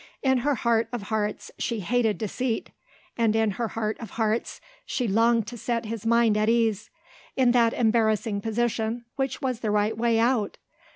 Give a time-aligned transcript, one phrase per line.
[0.23, 2.71] In her heart of hearts she hated deceit
[3.15, 6.89] and in her heart of hearts she longed to set his mind at ease.
[7.35, 10.57] In that embarrassing position, which was the right way out?